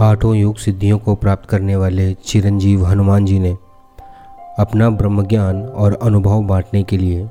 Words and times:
आठों 0.00 0.34
योग 0.34 0.56
सिद्धियों 0.56 0.98
को 0.98 1.14
प्राप्त 1.14 1.48
करने 1.48 1.76
वाले 1.76 2.14
चिरंजीव 2.14 2.86
हनुमान 2.86 3.24
जी 3.24 3.38
ने 3.38 3.56
अपना 4.58 4.90
ब्रह्मज्ञान 4.90 5.62
और 5.62 5.98
अनुभव 6.02 6.42
बांटने 6.42 6.82
के 6.82 6.98
लिए 6.98 7.28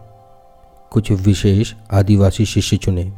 कुछ 0.92 1.12
विशेष 1.12 1.74
आदिवासी 1.92 2.46
शिष्य 2.46 2.78
चुने। 2.78 3.14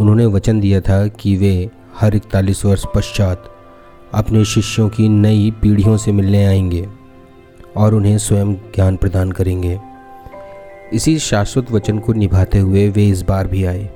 उन्होंने 0.00 0.26
वचन 0.26 0.60
दिया 0.60 0.80
था 0.80 1.06
कि 1.06 1.36
वे 1.36 1.70
हर 2.00 2.14
इकतालीस 2.14 2.64
वर्ष 2.64 2.84
पश्चात 2.94 3.44
अपने 4.14 4.44
शिष्यों 4.44 4.88
की 4.88 5.08
नई 5.08 5.50
पीढ़ियों 5.50 5.96
से 5.96 6.12
मिलने 6.12 6.46
आएँगे 6.46 6.88
और 7.76 7.94
उन्हें 7.94 8.18
स्वयं 8.18 8.54
ज्ञान 8.54 8.96
प्रदान 8.96 9.32
करेंगे। 9.32 9.80
इसी 10.92 11.18
शाश्वत 11.18 11.72
वचन 11.72 11.98
को 11.98 12.12
निभाते 12.12 12.58
हुए 12.58 12.88
वे 12.88 13.08
इस 13.08 13.22
बार 13.22 13.46
भी 13.46 13.64
आए। 13.64 13.90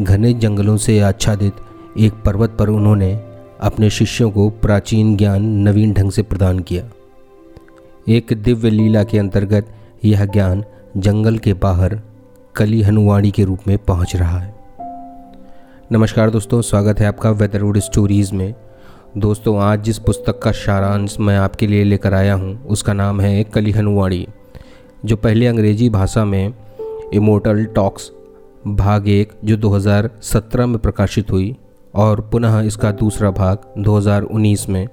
घने 0.00 0.34
जंगलों 0.34 0.76
से 0.76 1.00
आच्छादित 1.00 1.52
एक 1.98 2.12
पर्वत 2.12 2.56
पर 2.58 2.68
उन्होंने 2.68 3.20
अपने 3.60 3.90
शिष्यों 3.90 4.30
को 4.30 4.50
प्राचीन 4.50 5.16
ज्ञान 5.16 5.42
नवीन 5.42 5.92
ढंग 5.92 6.10
से 6.10 6.22
प्रदान 6.22 6.58
किया। 6.58 6.84
एक 8.08 8.32
दिव्य 8.32 8.70
लीला 8.70 9.04
के 9.04 9.18
अंतर्गत 9.18 9.66
यह 10.04 10.24
ज्ञान 10.24 10.64
जंगल 10.96 11.38
के 11.38 11.52
बाहर 11.52 12.00
कली 12.56 12.82
हनुवाणी 12.82 13.30
के 13.30 13.44
रूप 13.44 13.58
में 13.68 13.78
पहुँच 13.78 14.16
रहा 14.16 14.38
है। 14.38 14.54
नमस्कार 15.92 16.30
दोस्तों, 16.30 16.62
स्वागत 16.62 17.00
है 17.00 17.06
आपका 17.06 17.30
वेदरवुड 17.30 17.78
स्टोरीज़ 17.78 18.34
में। 18.34 18.54
दोस्तों, 19.18 19.60
आज 19.60 19.82
जिस 19.82 19.98
पुस्तक 19.98 20.38
का 20.38 20.52
सारांश 20.52 21.16
मैं 21.20 21.38
आपके 21.38 21.66
लिए 21.66 21.84
लेकर 21.84 22.14
आया 22.14 22.34
हूँ, 22.34 22.66
उसका 22.66 22.92
नाम 22.92 23.20
है 23.20 23.44
कली 23.44 23.70
हनुवाणी 23.70 24.26
जो 25.04 25.16
पहले 25.16 25.46
अंग्रेज़ी 25.46 25.90
भाषा 25.90 26.24
में 26.24 26.54
इमोटल 27.14 27.64
टॉक्स 27.64 28.10
भाग 28.66 29.08
एक, 29.08 29.32
जो 29.44 29.56
2017 29.56 30.66
में 30.66 30.78
प्रकाशित 30.78 31.30
हुई। 31.30 31.56
और 31.96 32.20
पुनः 32.20 32.60
इसका 32.60 32.92
दूसरा 32.92 33.30
भाग 33.30 33.58
2019 33.78 34.68
में 34.68 34.88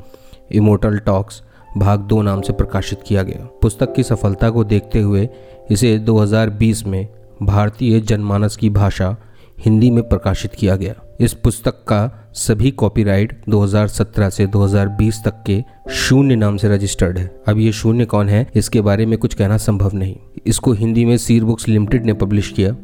इमोटल 0.52 0.98
टॉक्स 0.98 1.44
भाग 1.78 2.00
दो 2.00 2.22
नाम 2.22 2.41
से 2.41 2.53
प्रकाशित 2.53 3.00
किया 3.08 3.23
गया। 3.23 3.47
पुस्तक 3.61 3.94
की 3.94 4.03
सफलता 4.03 4.50
को 4.50 4.64
देखते 4.64 5.02
हुए 5.02 5.30
इसे 5.72 6.00
2020 6.00 6.86
में 6.86 7.08
भारतीय 7.44 8.00
जनमानस 8.00 8.55
की 8.55 8.69
भाषा 8.69 9.17
हिंदी 9.59 9.89
में 9.89 10.09
प्रकाशित 10.09 10.53
किया 10.53 10.75
गया। 10.75 10.94
इस 11.22 11.33
पुस्तक 11.33 11.72
का 11.72 12.30
सभी 12.33 12.72
कॉपीराइट 12.72 13.44
2017 13.50 14.30
से 14.30 14.47
2020 14.47 15.22
तक 15.25 15.44
के 15.45 15.63
शून्य 15.89 16.35
नाम 16.35 16.58
से 16.58 16.69
रजिस्टर्ड 16.69 17.17
है। 17.17 17.41
अब 17.47 17.58
ये 17.58 17.72
शून्य 17.72 18.06
कौन 18.06 18.30
है, 18.30 18.52
इसके 18.56 18.81
बारे 18.81 19.06
में 19.06 19.19
कुछ 19.19 19.33
कहना 19.33 19.58
संभव 19.58 19.91
नहीं। 19.94 20.16
इसको 20.45 20.73
हिंदी 20.73 21.06
में 21.06 21.17
सीर 21.17 21.44
बुक्स 21.44 21.67
लिमिटेड 21.67 22.06
ने 22.06 22.13
पब्लिश 22.13 22.50
किया। 22.50 22.75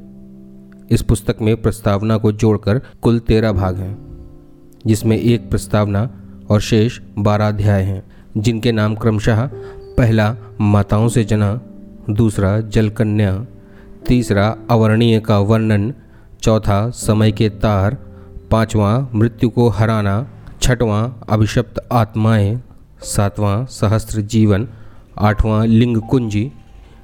इस 0.89 1.01
पुस्तक 1.01 1.37
में 1.41 1.61
प्रस्तावना 1.61 2.17
को 2.17 2.31
जोड़कर 2.31 2.81
कुल 3.01 3.19
तेरह 3.19 3.51
भाग 3.51 3.75
हैं। 3.75 4.08
जिसमें 4.87 5.17
एक 5.17 5.49
प्रस्तावना 5.49 6.09
और 6.49 6.61
शेष 6.61 6.99
बारह 7.17 7.47
अध्याय 7.47 7.83
हैं, 7.83 8.03
जिनके 8.37 8.71
नाम 8.71 8.95
क्रमशः 8.95 9.49
पहला 9.97 10.35
माताओं 10.61 11.07
से 11.07 11.23
जना, 11.23 11.61
दूसरा 12.09 12.59
जलकन्या, 12.59 13.45
तीसरा 14.07 14.55
अवर्णीय 14.69 15.19
का 15.19 15.39
वर्णन, 15.39 15.93
चौथा 16.41 16.89
समय 16.89 17.31
के 17.31 17.49
तार, 17.49 17.97
पांचवा 18.51 19.09
मृत्यु 19.15 19.49
को 19.49 19.69
हराना, 19.69 20.27
छठवां 20.61 21.09
अभिशप्त 21.29 21.87
आत्माएँ, 21.91 22.61
सातवां 23.01 23.65
सहस्त्र 23.65 24.21
जीवन, 24.21 24.67
आठवां 25.17 25.67
लिंग 25.67 25.97
कुंजी, 25.97 26.51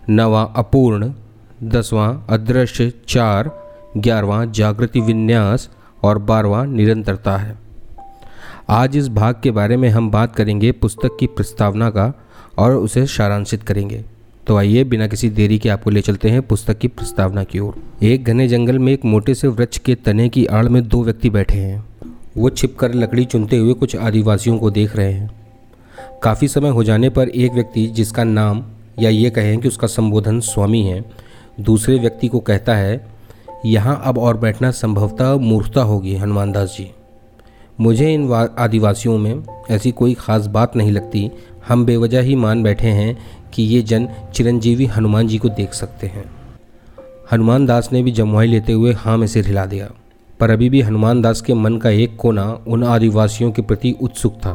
नवा 0.09 0.43
अपूर्ण, 0.43 1.13
दसवां 1.63 2.17
अदृश्य 2.29 2.93
चार, 3.07 3.51
ग्यारहवां 3.97 4.51
जागृति 4.51 5.01
विन्यास 5.01 5.69
और 6.03 6.17
बारहवां 6.17 6.67
निरंतरता 6.67 7.37
है। 7.37 7.64
आज 8.69 8.95
इस 8.97 9.07
भाग 9.07 9.35
के 9.43 9.51
बारे 9.51 9.77
में 9.77 9.89
हम 9.89 10.11
बात 10.11 10.35
करेंगे 10.35 10.71
पुस्तक 10.71 11.17
की 11.19 11.27
प्रस्तावना 11.27 11.89
का 11.89 12.13
और 12.57 12.75
उसे 12.75 13.05
सारांशित 13.05 13.63
करेंगे। 13.63 14.03
तो 14.47 14.55
आइए 14.57 14.83
बिना 14.83 15.07
किसी 15.07 15.29
देरी 15.29 15.59
के 15.59 15.69
आपको 15.69 15.89
ले 15.89 16.01
चलते 16.01 16.29
हैं 16.29 16.41
पुस्तक 16.41 16.77
की 16.77 16.87
प्रस्तावना 16.87 17.43
की 17.43 17.59
ओर। 17.59 17.75
एक 18.03 18.23
घने 18.23 18.47
जंगल 18.47 18.79
में 18.79 18.93
एक 18.93 19.05
मोटे 19.05 19.35
से 19.35 19.47
वृक्ष 19.47 19.77
के 19.77 19.95
तने 19.95 20.29
की 20.29 20.45
आड़ 20.45 20.67
में 20.67 20.87
दो 20.87 21.03
व्यक्ति 21.03 21.29
बैठे 21.29 21.57
हैं। 21.57 21.85
वो 22.37 22.49
छिपकर 22.49 22.93
लकड़ी 22.93 23.25
चुनते 23.25 23.57
हुए 23.57 23.73
कुछ 23.73 23.95
आदिवासियों 23.95 24.57
को 24.57 24.71
देख 24.71 24.95
रहे 24.95 25.11
हैं। 25.11 25.31
काफ़ी 26.23 26.47
समय 26.47 26.69
हो 26.69 26.83
जाने 26.83 27.09
पर 27.09 27.29
एक 27.29 27.53
व्यक्ति, 27.53 27.87
जिसका 27.87 28.23
नाम 28.23 28.65
या 28.99 29.09
ये 29.09 29.29
कहें 29.29 29.57
कि 29.57 29.67
उसका 29.67 29.87
संबोधन 29.87 30.39
स्वामी 30.39 30.81
है, 30.81 31.05
दूसरे 31.59 31.99
व्यक्ति 31.99 32.27
को 32.27 32.39
कहता 32.39 32.75
है, 32.75 33.07
यहाँ 33.65 34.01
अब 34.05 34.17
और 34.17 34.37
बैठना 34.37 34.71
संभवतः 34.71 35.35
मूर्खता 35.35 35.81
होगी, 35.81 36.15
हनुमान 36.15 36.51
दास 36.51 36.75
जी। 36.77 36.91
मुझे 37.79 38.13
इन 38.13 38.31
आदिवासियों 38.59 39.17
में 39.17 39.43
ऐसी 39.71 39.91
कोई 39.91 40.13
ख़ास 40.13 40.45
बात 40.47 40.75
नहीं 40.75 40.91
लगती। 40.91 41.29
हम 41.67 41.85
बेवजह 41.85 42.21
ही 42.21 42.35
मान 42.35 42.63
बैठे 42.63 42.87
हैं 42.89 43.17
कि 43.53 43.63
ये 43.63 43.81
जन 43.81 44.07
चिरंजीवी 44.35 44.85
हनुमान 44.85 45.27
जी 45.27 45.37
को 45.37 45.49
देख 45.49 45.73
सकते 45.73 46.07
हैं। 46.07 46.23
हनुमान 47.31 47.65
दास 47.65 47.89
ने 47.93 48.01
भी 48.03 48.11
जमुआई 48.11 48.47
लेते 48.47 48.73
हुए 48.73 48.93
हाँ 48.93 49.17
में 49.17 49.27
सिर 49.27 49.47
हिला 49.47 49.65
दिया। 49.65 49.89
पर 50.39 50.49
अभी 50.49 50.69
भी 50.69 50.81
हनुमान 50.81 51.21
दास 51.21 51.41
के 51.41 51.53
मन 51.53 51.77
का 51.77 51.89
एक 51.89 52.15
कोना 52.17 52.45
उन 52.67 52.83
आदिवासियों 52.83 53.51
के 53.51 53.61
प्रति 53.61 53.95
उत्सुक 54.01 54.33
था। 54.35 54.53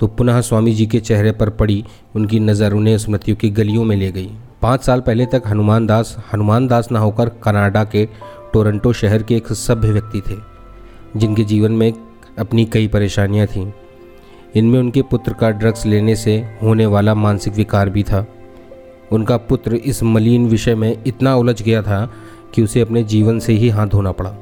तो 0.00 0.06
पुनः 0.08 0.40
स्वामी 0.40 0.72
जी 0.72 0.86
के 0.86 1.00
चेहरे 1.00 1.32
पर 1.32 1.50
पड़ी 1.50 1.84
उनकी 2.16 2.40
नज़र 2.40 2.72
उन्हें 2.72 2.96
स्मृतियों 2.98 3.36
की 3.36 3.50
गलियों 3.50 3.84
में 3.84 3.96
ले 3.96 4.10
गई। 4.12 4.30
पाँच 4.62 4.84
साल 4.84 5.00
पहले 5.00 5.26
तक 5.26 5.42
हनुमान 5.46 5.86
दास 5.86 6.16
हनुमान 6.32 6.66
दास 6.68 6.90
ना 6.92 6.98
होकर 6.98 7.28
कनाडा 7.44 7.84
के 7.84 8.08
टोरंटो 8.52 8.92
शहर 8.92 9.22
के 9.22 9.36
एक 9.36 9.52
सभ्य 9.52 9.92
व्यक्ति 9.92 10.20
थे, 10.20 10.36
जिनके 11.16 11.44
जीवन 11.44 11.72
में 11.72 11.92
अपनी 12.38 12.64
कई 12.64 12.88
परेशानियाँ 12.88 13.46
थीं। 13.46 13.72
इनमें 14.54 14.78
उनके 14.80 15.02
पुत्र 15.02 15.32
का 15.32 15.50
ड्रग्स 15.50 15.86
लेने 15.86 16.16
से 16.16 16.36
होने 16.62 16.86
वाला 16.86 17.14
मानसिक 17.14 17.54
विकार 17.54 17.90
भी 17.90 18.02
था। 18.02 18.26
उनका 19.12 19.36
पुत्र 19.36 19.74
इस 19.74 20.02
मलिन 20.02 20.46
विषय 20.46 20.74
में 20.74 21.02
इतना 21.06 21.36
उलझ 21.36 21.62
गया 21.62 21.82
था 21.82 22.12
कि 22.54 22.62
उसे 22.62 22.80
अपने 22.80 23.02
जीवन 23.02 23.38
से 23.38 23.52
ही 23.52 23.68
हाथ 23.68 23.86
धोना 23.86 24.12
पड़ा। 24.12 24.36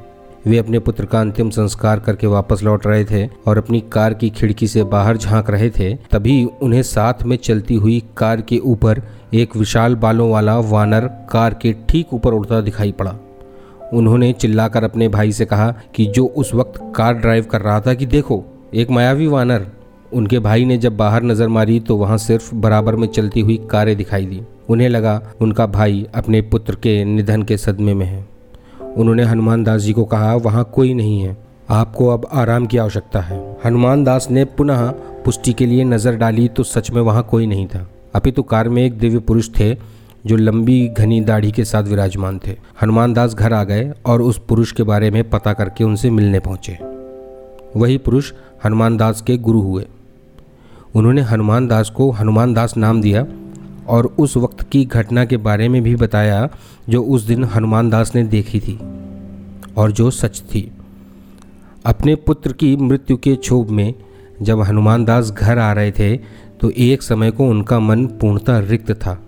वे 0.47 0.57
अपने 0.57 0.79
पुत्र 0.79 1.05
का 1.05 1.19
अंतिम 1.19 1.49
संस्कार 1.49 1.99
करके 1.99 2.27
वापस 2.27 2.63
लौट 2.63 2.87
रहे 2.87 3.05
थे 3.05 3.27
और 3.27 3.57
अपनी 3.57 3.81
कार 3.81 4.13
की 4.13 4.29
खिड़की 4.29 4.67
से 4.67 4.83
बाहर 4.83 5.17
झाँक 5.17 5.49
रहे 5.49 5.69
थे, 5.69 5.95
तभी 5.95 6.43
उन्हें 6.61 6.83
साथ 6.83 7.23
में 7.23 7.37
चलती 7.37 7.75
हुई 7.75 8.03
कार 8.17 8.41
के 8.41 8.57
ऊपर 8.57 9.01
एक 9.33 9.55
विशाल 9.55 9.95
बालों 9.95 10.31
वाला 10.31 10.59
वानर 10.59 11.07
कार 11.29 11.53
के 11.53 11.75
ठीक 11.89 12.13
ऊपर 12.13 12.33
उड़ता 12.33 12.61
दिखाई 12.61 12.91
पड़ा। 12.91 13.15
उन्होंने 13.95 14.31
चिल्लाकर 14.33 14.83
अपने 14.83 15.07
भाई 15.07 15.31
से 15.31 15.45
कहा 15.45 15.69
कि 15.95 16.05
जो 16.05 16.25
उस 16.25 16.53
वक्त 16.53 16.81
कार 16.95 17.13
ड्राइव 17.13 17.43
कर 17.43 17.61
रहा 17.61 17.79
था 17.81 17.93
कि 17.93 18.05
देखो, 18.05 18.43
एक 18.73 18.89
मायावी 18.89 19.27
वानर। 19.27 19.65
उनके 20.13 20.39
भाई 20.39 20.65
ने 20.65 20.77
जब 20.77 20.97
बाहर 20.97 21.23
नज़र 21.23 21.47
मारी 21.47 21.79
तो 21.79 21.95
वहाँ 21.97 22.17
सिर्फ़ 22.17 22.53
बराबर 22.55 22.95
में 22.95 23.07
चलती 23.07 23.41
हुई 23.41 23.57
कारें 23.71 23.95
दिखाई 23.97 24.25
दी। 24.25 24.41
उन्हें 24.69 24.89
लगा, 24.89 25.21
उनका 25.41 25.65
भाई 25.65 26.05
अपने 26.15 26.41
पुत्र 26.41 26.75
के 26.75 27.03
निधन 27.05 27.43
के 27.43 27.57
सदमे 27.57 27.93
में 27.93 28.05
है। 28.05 28.27
उन्होंने 28.97 29.23
हनुमान 29.23 29.63
दास 29.63 29.81
जी 29.81 29.93
को 29.93 30.05
कहा, 30.05 30.35
वहाँ 30.35 30.63
कोई 30.73 30.93
नहीं 30.93 31.19
है। 31.21 31.37
आपको 31.69 32.07
अब 32.07 32.27
आराम 32.33 32.65
की 32.65 32.77
आवश्यकता 32.77 33.19
है। 33.19 33.39
हनुमान 33.65 34.03
दास 34.03 34.27
ने 34.31 34.45
पुनः 34.45 34.87
पुष्टि 35.25 35.53
के 35.53 35.65
लिए 35.65 35.83
नज़र 35.83 36.15
डाली 36.15 36.47
तो 36.47 36.63
सच 36.63 36.91
में 36.91 37.01
वहाँ 37.01 37.23
कोई 37.23 37.47
नहीं 37.47 37.67
था। 37.67 37.87
अपितु 38.15 38.43
कार 38.43 38.69
में 38.69 38.83
एक 38.85 38.97
दिव्य 38.97 39.19
पुरुष 39.19 39.49
थे 39.59 39.73
जो 40.25 40.35
लंबी 40.35 40.87
घनी 40.87 41.21
दाढ़ी 41.21 41.51
के 41.51 41.65
साथ 41.65 41.83
विराजमान 41.83 42.39
थे। 42.47 42.55
हनुमान 42.81 43.13
दास 43.13 43.33
घर 43.33 43.53
आ 43.53 43.63
गए 43.63 43.91
और 44.05 44.21
उस 44.21 44.39
पुरुष 44.39 44.71
के 44.71 44.83
बारे 44.83 45.11
में 45.11 45.29
पता 45.29 45.53
करके 45.53 45.83
उनसे 45.83 46.09
मिलने 46.09 46.39
पहुँचे। 46.39 46.77
वही 47.79 47.97
पुरुष 47.97 48.31
हनुमान 48.65 48.97
दास 48.97 49.21
के 49.21 49.37
गुरु 49.37 49.61
हुए। 49.61 49.85
उन्होंने 50.95 51.21
हनुमान 51.21 51.67
दास 51.67 51.89
को 51.89 52.09
हनुमान 52.11 52.53
दास 52.53 52.77
नाम 52.77 53.01
दिया 53.01 53.25
और 53.87 54.05
उस 54.19 54.37
वक्त 54.37 54.61
की 54.61 54.85
घटना 54.85 55.25
के 55.25 55.37
बारे 55.37 55.69
में 55.69 55.81
भी 55.83 55.95
बताया 55.95 56.49
जो 56.89 57.03
उस 57.03 57.23
दिन 57.23 57.43
हनुमान 57.43 57.89
दास 57.89 58.15
ने 58.15 58.23
देखी 58.23 58.59
थी 58.59 58.79
और 59.77 59.91
जो 59.91 60.09
सच 60.11 60.41
थी। 60.41 60.71
अपने 61.85 62.15
पुत्र 62.15 62.53
की 62.53 62.75
मृत्यु 62.77 63.17
के 63.17 63.35
क्षोभ 63.35 63.69
में 63.69 63.93
जब 64.41 64.61
हनुमान 64.61 65.05
दास 65.05 65.31
घर 65.31 65.59
आ 65.59 65.71
रहे 65.73 65.91
थे 65.91 66.15
तो 66.61 66.69
एक 66.69 67.01
समय 67.01 67.31
को 67.31 67.49
उनका 67.49 67.79
मन 67.79 68.05
पूर्णतः 68.05 68.59
रिक्त 68.59 68.91
था। 68.91 69.24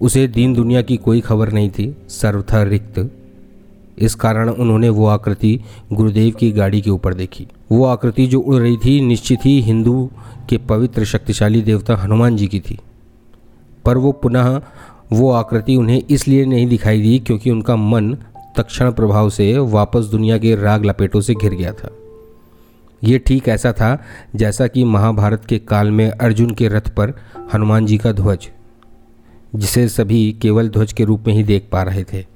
उसे 0.00 0.26
दीन 0.26 0.54
दुनिया 0.54 0.82
की 0.82 0.96
कोई 0.96 1.20
खबर 1.20 1.52
नहीं 1.52 1.70
थी, 1.70 1.96
सर्वथा 2.08 2.62
रिक्त। 2.62 3.10
इस 3.98 4.14
कारण 4.14 4.48
उन्होंने 4.48 4.88
वो 4.88 5.06
आकृति 5.06 5.60
गुरुदेव 5.92 6.34
की 6.34 6.52
गाड़ी 6.52 6.80
के 6.80 6.90
ऊपर 6.90 7.14
देखी। 7.14 7.46
वो 7.72 7.84
आकृति 7.84 8.26
जो 8.26 8.40
उड़ 8.40 8.54
रही 8.54 8.76
थी 8.76 9.00
निश्चित 9.00 9.38
ही 9.44 9.60
हिंदू 9.60 10.10
के 10.48 10.56
पवित्र 10.58 11.04
शक्तिशाली 11.04 11.62
देवता 11.62 11.96
हनुमान 11.96 12.36
जी 12.36 12.46
की 12.46 12.60
थी। 12.60 12.78
पर 13.84 13.98
वो 13.98 14.12
पुनः 14.12 14.60
वो 15.12 15.32
आकृति 15.32 15.76
उन्हें 15.76 16.02
इसलिए 16.10 16.44
नहीं 16.44 16.66
दिखाई 16.66 17.02
दी 17.02 17.18
क्योंकि 17.18 17.50
उनका 17.50 17.76
मन 17.76 18.16
तक्षण 18.56 18.92
प्रभाव 18.92 19.30
से 19.30 19.58
वापस 19.58 20.04
दुनिया 20.04 20.38
के 20.38 20.54
राग 20.56 20.84
लपेटों 20.84 21.20
से 21.20 21.34
घिर 21.34 21.54
गया 21.54 21.72
था। 21.72 21.90
ये 23.04 23.18
ठीक 23.18 23.48
ऐसा 23.48 23.72
था 23.72 24.02
जैसा 24.36 24.66
कि 24.66 24.84
महाभारत 24.84 25.44
के 25.44 25.58
काल 25.58 25.90
में 25.90 26.10
अर्जुन 26.10 26.50
के 26.50 26.68
रथ 26.68 26.88
पर 26.88 27.12
हनुमान 27.54 27.86
जी 27.86 27.98
का 27.98 28.12
ध्वज 28.12 28.48
जिसे 29.54 29.88
सभी 29.88 30.32
केवल 30.42 30.68
ध्वज 30.68 30.92
के 30.92 31.04
रूप 31.04 31.24
में 31.26 31.34
ही 31.34 31.42
देख 31.42 31.68
पा 31.72 31.82
रहे 31.82 32.04
थे। 32.04 32.26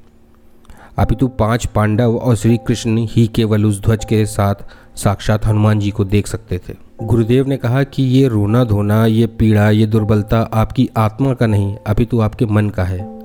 अपितु 0.98 1.28
पाँच 1.28 1.66
पांडव 1.66 2.16
और 2.16 2.36
श्री 2.36 2.56
कृष्ण 2.56 3.06
ही 3.10 3.26
केवल 3.26 3.64
उस 3.64 3.80
ध्वज 3.82 4.04
के 4.04 4.26
साथ 4.26 4.54
साक्षात 4.96 5.46
हनुमान 5.46 5.80
जी 5.80 5.90
को 5.90 6.04
देख 6.04 6.26
सकते 6.26 6.58
थे। 6.58 6.74
गुरुदेव 7.02 7.46
ने 7.48 7.56
कहा 7.56 7.82
कि 7.82 8.02
ये 8.02 8.28
रोना 8.28 8.64
धोना, 8.64 9.06
ये 9.06 9.26
पीड़ा, 9.26 9.70
ये 9.70 9.86
दुर्बलता 9.86 10.40
आपकी 10.40 10.90
आत्मा 10.96 11.34
का 11.34 11.46
नहीं, 11.46 11.76
अपितु 11.86 12.20
आपके 12.20 12.46
मन 12.46 12.70
का 12.70 12.84
है। 12.84 13.18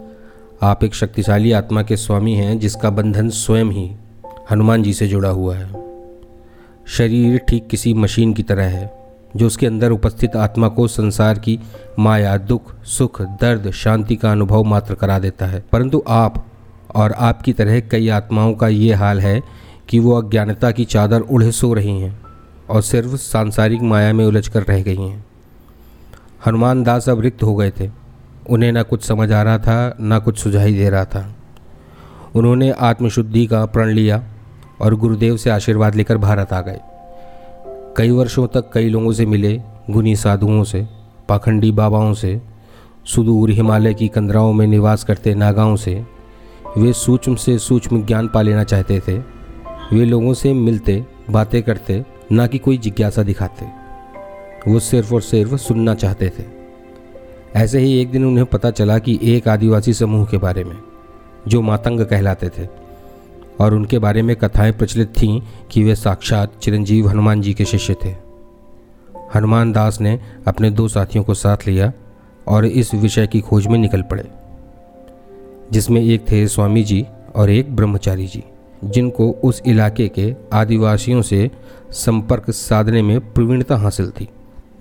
आप 0.62 0.84
एक 0.84 0.96
शक्तिशाली 0.96 1.52
आत्मा 1.52 1.84
के 1.84 1.98
स्वामी 1.98 2.34
हैं 2.34 2.60
जिसका 2.60 2.90
बंधन 2.90 3.30
स्वयं 3.30 3.66
ही 3.66 3.92
हनुमान 4.52 4.84
जी 4.84 4.94
से 4.94 5.08
जुड़ा 5.08 5.30
हुआ 5.30 5.56
है। 5.56 5.70
शरीर 6.88 7.38
ठीक 7.38 7.68
किसी 7.68 7.94
मशीन 7.94 8.34
की 8.34 8.44
तरह 8.44 8.66
है। 8.66 8.99
जो 9.36 9.48
उसके 9.48 9.68
अंदर 9.68 9.92
उपस्थित 9.92 10.36
आत्मा 10.36 10.68
को 10.68 10.88
संसार 10.88 11.40
की 11.40 11.60
माया, 12.00 12.38
दुख, 12.38 12.84
सुख, 12.84 13.22
दर्द, 13.22 13.72
शांति 13.72 14.16
का 14.16 14.32
अनुभव 14.32 14.64
मात्र 14.64 14.94
करा 14.94 15.20
देता 15.20 15.46
है। 15.46 15.64
परंतु 15.72 16.04
आप 16.08 16.46
और 16.96 17.12
आपकी 17.12 17.54
तरह 17.54 17.80
कई 17.80 18.10
आत्माओं 18.10 18.54
का 18.54 18.68
ये 18.68 18.94
हाल 18.94 19.20
है 19.20 19.42
कि 19.90 20.00
वो 20.00 20.22
अज्ञानता 20.22 20.72
की 20.72 20.86
चादर 20.86 21.20
उड़े 21.20 21.52
सो 21.52 21.74
रही 21.74 22.02
हैं 22.02 22.22
और 22.70 22.82
सिर्फ़ 22.82 23.16
सांसारिक 23.16 23.82
माया 23.82 24.14
में 24.14 24.26
उलझ 24.26 24.48
कर 24.48 24.62
रह 24.64 24.82
गई 24.82 24.98
हैं। 24.98 25.26
हनुमान 26.46 26.84
दास 26.84 27.10
अब 27.10 27.20
रिक्त 27.20 27.44
हो 27.44 27.56
गए 27.56 27.72
थे। 27.80 27.90
उन्हें 28.50 28.72
ना 28.72 28.84
कुछ 28.84 29.04
समझ 29.04 29.32
आ 29.32 29.42
रहा 29.42 29.58
था, 29.58 29.98
ना 30.00 30.20
कुछ 30.20 30.38
सुझाई 30.38 30.74
दे 30.74 30.90
रहा 30.90 31.06
था। 31.06 31.36
उन्होंने 32.36 32.72
आत्मशुद्धि 32.72 33.46
का 33.46 33.66
प्रण 33.66 33.90
लिया 33.90 34.24
और 34.82 34.96
गुरुदेव 34.96 35.38
से 35.38 35.50
आशीर्वाद 35.50 35.96
लेकर 35.96 36.18
भारत 36.18 36.54
आ 36.54 36.62
गए। 36.62 36.80
कई 38.00 38.10
वर्षों 38.10 38.48
तक 38.48 38.72
कई 38.74 38.90
लोगों 38.90 39.12
से 39.12 39.26
मिले 39.26 39.62
गुनी 39.90 40.16
साधुओं 40.16 40.64
से, 40.64 40.88
पाखंडी 41.30 41.72
बाबाओं 41.72 42.14
से, 42.14 42.42
सुदूर 43.06 43.50
हिमालय 43.50 43.94
की 43.94 44.08
कंदराओं 44.08 44.54
में 44.54 44.68
निवास 44.68 45.04
करते 45.04 45.36
नागाओं 45.36 45.76
से। 45.76 46.06
वे 46.78 46.94
सूक्ष्म 46.94 47.36
से 47.36 47.60
सूक्ष्म 47.60 48.06
ज्ञान 48.06 48.28
पा 48.28 48.42
लेना 48.42 48.64
चाहते 48.64 49.00
थे। 49.00 49.18
वे 49.94 50.06
लोगों 50.06 50.34
से 50.34 50.54
मिलते, 50.54 51.06
बातें 51.30 51.64
करते, 51.64 52.06
ना 52.32 52.48
कि 52.48 52.58
कोई 52.58 52.78
जिज्ञासा 52.78 53.24
दिखाते। 53.24 53.66
वो 54.72 54.80
सिर्फ़ 54.80 55.14
और 55.14 55.22
सिर्फ़ 55.22 55.56
सुनना 55.56 55.96
चाहते 55.96 56.30
थे। 56.30 56.44
ऐसे 57.56 57.80
ही 57.80 58.02
एक 58.02 58.12
दिन 58.12 58.26
उन्हें 58.26 58.46
पता 58.46 58.72
चला 58.72 59.00
कि 59.00 59.20
एक 59.24 59.48
आदिवासी 59.48 59.94
समूह 59.94 60.26
के 60.26 60.38
बारे 60.38 60.64
में, 60.64 60.78
जो 61.48 61.62
मातंग 61.62 62.02
कहलाते 62.02 62.50
थे। 62.50 62.79
और 63.60 63.74
उनके 63.74 64.00
बारे 64.00 64.22
में 64.22 64.36
कथाएँ 64.36 64.72
प्रचलित 64.72 65.08
थीं 65.12 65.40
कि 65.72 65.84
वे 65.84 65.96
साक्षात 65.96 66.60
चिरंजीव 66.62 67.08
हनुमान 67.08 67.42
जी 67.42 67.54
के 67.54 67.66
शिष्य 67.66 67.96
थे। 68.06 68.16
हनुमान 69.36 69.72
दास 69.72 70.02
ने 70.02 70.20
अपने 70.48 70.70
दो 70.72 70.88
साथियों 70.88 71.24
को 71.24 71.34
साथ 71.34 71.68
लिया 71.68 71.92
और 72.48 72.66
इस 72.66 72.94
विषय 72.94 73.28
की 73.28 73.42
खोज 73.42 73.68
में 73.68 73.78
निकल 73.80 74.02
पड़े, 74.02 74.24
जिसमें 75.72 76.02
एक 76.02 76.32
थे 76.32 76.48
स्वामी 76.48 76.84
जी 76.84 77.06
और 77.36 77.50
एक 77.50 77.76
ब्रह्मचारी 77.76 78.28
जी, 78.28 78.44
जिनको 78.84 79.30
उस 79.44 79.62
इलाके 79.66 80.08
के 80.08 80.34
आदिवासियों 80.54 81.22
से 81.22 81.50
संपर्क 81.92 82.50
साधने 82.52 83.02
में 83.02 83.20
प्रवीणता 83.34 83.78
हासिल 83.78 84.10
थी। 84.10 84.28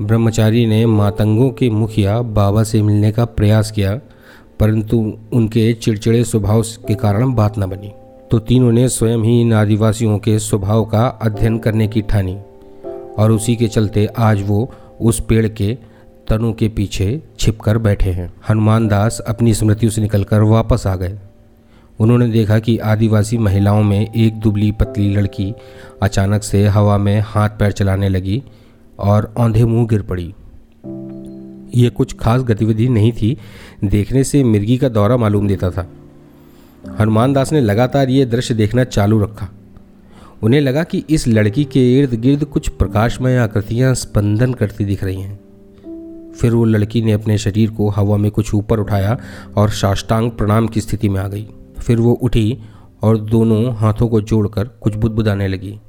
ब्रह्मचारी 0.00 0.66
ने 0.66 0.84
मातंगों 0.86 1.50
के 1.50 1.70
मुखिया 1.70 2.20
बाबा 2.22 2.62
से 2.62 2.82
मिलने 2.82 3.12
का 3.12 3.24
प्रयास 3.24 3.70
किया, 3.70 3.94
परंतु 4.60 4.98
उनके 5.32 5.72
चिड़चिड़े 5.72 6.24
स्वभाव 6.24 6.62
के 6.88 6.94
कारण 6.94 7.34
बात 7.34 7.58
न 7.58 7.66
बनी। 7.66 7.92
तो 8.30 8.38
तीनों 8.38 8.72
ने 8.72 8.88
स्वयं 8.88 9.18
ही 9.18 9.40
इन 9.40 9.52
आदिवासियों 9.52 10.18
के 10.18 10.38
स्वभाव 10.38 10.84
का 10.84 11.06
अध्ययन 11.22 11.58
करने 11.58 11.86
की 11.88 12.02
ठानी, 12.02 12.36
और 13.18 13.32
उसी 13.32 13.56
के 13.56 13.68
चलते 13.68 14.06
आज 14.18 14.42
वो 14.42 14.70
उस 15.00 15.20
पेड़ 15.20 15.46
के 15.48 15.76
तनु 16.28 16.52
के 16.52 16.68
पीछे 16.68 17.22
छिपकर 17.38 17.78
बैठे 17.78 18.10
हैं। 18.10 18.32
हनुमान 18.48 18.88
दास 18.88 19.20
अपनी 19.20 19.54
स्मृतियों 19.54 19.92
से 19.92 20.02
निकलकर 20.02 20.42
वापस 20.42 20.86
आ 20.86 20.94
गए। 20.96 21.18
उन्होंने 22.00 22.28
देखा 22.28 22.58
कि 22.58 22.78
आदिवासी 22.78 23.38
महिलाओं 23.38 23.82
में 23.82 24.12
एक 24.12 24.40
दुबली 24.40 24.72
पतली 24.72 25.10
लड़की 25.10 25.54
अचानक 26.02 26.42
से 26.42 26.66
हवा 26.66 26.98
में 26.98 27.20
हाथ 27.20 27.48
पैर 27.48 27.72
चलाने 27.72 28.08
लगी 28.08 28.42
और 28.98 29.32
औंधे 29.38 29.64
मुँह 29.64 29.86
गिर 29.86 30.02
पड़ी। 30.02 30.34
ये 31.74 31.90
कुछ 31.90 32.16
खास 32.16 32.42
गतिविधि 32.42 32.88
नहीं 32.88 33.12
थी, 33.12 33.36
देखने 33.84 34.24
से 34.24 34.44
मिर्गी 34.44 34.76
का 34.78 34.88
दौरा 34.88 35.16
मालूम 35.16 35.48
देता 35.48 35.70
था। 35.70 35.86
हनुमान 37.00 37.32
दास 37.32 37.52
ने 37.52 37.60
लगातार 37.60 38.08
ये 38.08 38.24
दृश्य 38.24 38.54
देखना 38.54 38.84
चालू 38.84 39.22
रखा। 39.22 39.48
उन्हें 40.42 40.60
लगा 40.60 40.84
कि 40.84 41.04
इस 41.10 41.28
लड़की 41.28 41.64
के 41.64 41.98
इर्द 41.98 42.14
गिर्द 42.14 42.44
कुछ 42.44 42.68
प्रकाशमय 42.68 43.36
आकृतियाँ 43.36 43.94
स्पंदन 43.94 44.54
करती 44.54 44.84
दिख 44.84 45.04
रही 45.04 45.20
हैं। 45.20 45.40
फिर 46.32 46.52
वो 46.52 46.64
लड़की 46.64 47.02
ने 47.02 47.12
अपने 47.12 47.38
शरीर 47.38 47.70
को 47.70 47.88
हवा 47.88 48.16
में 48.16 48.30
कुछ 48.30 48.54
ऊपर 48.54 48.80
उठाया 48.80 49.18
और 49.56 49.70
साष्टांग 49.70 50.30
प्रणाम 50.30 50.66
की 50.66 50.80
स्थिति 50.80 51.08
में 51.08 51.20
आ 51.20 51.28
गई। 51.28 51.48
फिर 51.78 52.00
वो 52.00 52.12
उठी 52.12 52.58
और 53.02 53.18
दोनों 53.18 53.74
हाथों 53.74 54.08
को 54.08 54.20
जोड़कर 54.20 54.64
कुछ 54.64 54.94
बुदबुदाने 54.94 55.48
लगी। 55.48 55.80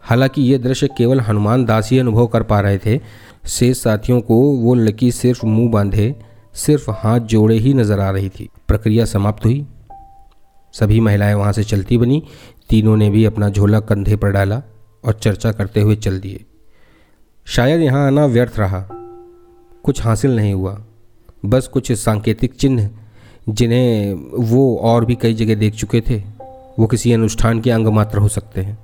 हालाँकि 0.00 0.42
ये 0.42 0.58
दृश्य 0.58 0.88
केवल 0.98 1.20
हनुमान 1.20 1.64
दास 1.64 1.90
ही 1.90 1.98
अनुभव 1.98 2.26
कर 2.26 2.42
पा 2.42 2.60
रहे 2.60 2.78
थे। 2.78 3.00
शेष 3.46 3.78
साथियों 3.78 4.20
को 4.20 4.34
वो 4.34 4.74
लड़की 4.74 5.10
सिर्फ़ 5.10 5.46
मुँह 5.46 5.70
बांधे, 5.70 6.14
सिर्फ़ 6.54 6.90
हाथ 6.90 7.20
जोड़े 7.20 7.58
ही 7.58 7.74
नज़र 7.74 8.00
आ 8.00 8.10
रही 8.10 8.28
थी। 8.28 8.48
प्रक्रिया 8.68 9.04
समाप्त 9.04 9.44
हुई। 9.44 9.66
सभी 10.80 11.00
महिलाएँ 11.00 11.34
वहाँ 11.34 11.52
से 11.52 11.64
चलती 11.64 11.98
बनी, 11.98 12.22
तीनों 12.70 12.96
ने 12.96 13.10
भी 13.10 13.24
अपना 13.24 13.48
झोला 13.48 13.80
कंधे 13.80 14.16
पर 14.16 14.30
डाला 14.30 14.62
और 15.04 15.12
चर्चा 15.12 15.52
करते 15.52 15.80
हुए 15.80 15.96
चल 15.96 16.20
दिए। 16.20 16.44
शायद 17.44 17.80
यहाँ 17.80 18.06
आना 18.06 18.26
व्यर्थ 18.26 18.58
रहा। 18.58 18.88
कुछ 19.82 20.02
हासिल 20.02 20.36
नहीं 20.36 20.54
हुआ। 20.54 20.84
बस 21.44 21.68
कुछ 21.68 21.92
सांकेतिक 21.92 22.54
चिन्ह, 22.54 22.90
जिन्हें 23.48 24.14
वो 24.38 24.76
और 24.76 25.04
भी 25.04 25.14
कई 25.14 25.34
जगह 25.34 25.54
देख 25.54 25.74
चुके 25.74 26.00
थे, 26.00 26.22
वो 26.78 26.86
किसी 26.86 27.12
अनुष्ठान 27.12 27.60
के 27.60 27.70
अंग 27.70 27.86
मात्र 27.86 28.18
हो 28.18 28.28
सकते 28.28 28.60
हैं। 28.60 28.78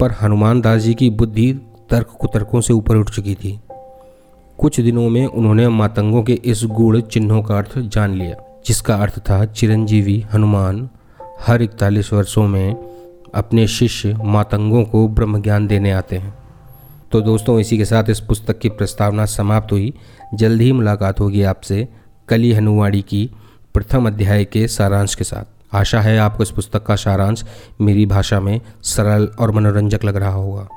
पर 0.00 0.10
हनुमान 0.10 0.60
दास 0.60 0.82
जी 0.82 0.94
की 0.94 1.10
बुद्धि 1.10 1.52
तर्क 1.90 2.16
कुतर्कों 2.20 2.60
से 2.60 2.72
ऊपर 2.72 2.96
उठ 2.96 3.10
चुकी 3.10 3.34
थी। 3.34 3.60
कुछ 4.58 4.80
दिनों 4.80 5.10
में 5.10 5.26
उन्होंने 5.26 5.68
मातंगों 5.68 6.22
के 6.22 6.32
इस 6.32 6.64
गुड़ 6.64 7.00
चिन्हों 7.00 7.42
का 7.42 7.58
अर्थ 7.58 7.78
जान 7.78 8.14
लिया। 8.14 8.43
जिसका 8.66 8.94
अर्थ 8.96 9.18
था 9.18 9.44
चिरंजीवी 9.44 10.26
हनुमान, 10.32 10.88
हर 11.40 11.62
इकतालीस 11.62 12.12
वर्षों 12.12 12.48
में 12.48 12.76
अपने 13.34 13.66
शिष्य 13.66 14.14
मातंगों 14.24 14.84
को 14.84 15.08
ब्रह्म 15.08 15.42
ज्ञान 15.42 15.66
देने 15.66 15.90
आते 15.90 16.16
हैं। 16.16 16.34
तो 17.12 17.20
दोस्तों, 17.20 17.60
इसी 17.60 17.78
के 17.78 17.84
साथ 17.84 18.04
इस 18.10 18.20
पुस्तक 18.20 18.58
की 18.58 18.68
प्रस्तावना 18.68 19.24
समाप्त 19.24 19.72
हुई। 19.72 19.94
जल्द 20.34 20.60
ही 20.60 20.72
मुलाकात 20.72 21.20
होगी 21.20 21.42
आपसे 21.42 21.88
कली 22.28 22.52
हनुवाड़ी 22.52 23.02
की 23.02 23.30
प्रथम 23.74 24.06
अध्याय 24.06 24.44
के 24.44 24.68
सारांश 24.68 25.14
के 25.14 25.24
साथ। 25.24 25.74
आशा 25.74 26.00
है 26.00 26.18
आपको 26.18 26.42
इस 26.42 26.50
पुस्तक 26.50 26.86
का 26.86 26.96
सारांश 26.96 27.44
मेरी 27.80 28.06
भाषा 28.06 28.40
में 28.40 28.60
सरल 28.82 29.28
और 29.40 29.50
मनोरंजक 29.50 30.04
लग 30.04 30.16
रहा 30.16 30.32
होगा। 30.32 30.68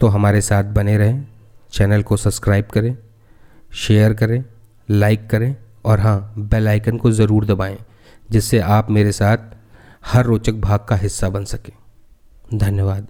तो 0.00 0.06
हमारे 0.06 0.40
साथ 0.40 0.64
बने 0.64 0.98
रहें, 0.98 1.26
चैनल 1.72 2.02
को 2.02 2.16
सब्सक्राइब 2.16 2.64
करें, 2.64 2.96
शेयर 3.72 4.12
करें, 4.12 4.44
लाइक 4.90 5.30
करें 5.30 5.56
और 5.84 6.00
हाँ 6.00 6.34
बेल 6.38 6.68
आइकन 6.68 6.98
को 6.98 7.10
ज़रूर 7.10 7.44
दबाएँ, 7.44 7.78
जिससे 8.30 8.58
आप 8.58 8.90
मेरे 8.90 9.12
साथ 9.12 9.56
हर 10.06 10.24
रोचक 10.24 10.52
भाग 10.52 10.86
का 10.88 10.96
हिस्सा 10.96 11.28
बन 11.28 11.44
सकें। 11.44 11.72
धन्यवाद। 12.58 13.06